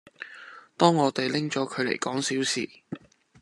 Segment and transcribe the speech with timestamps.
[0.77, 2.67] 當我地拎左佢黎講笑時